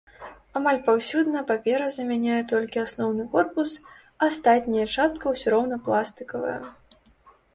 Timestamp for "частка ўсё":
5.01-5.47